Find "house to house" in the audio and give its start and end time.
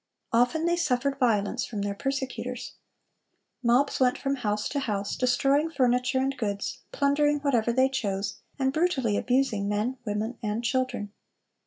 4.37-5.15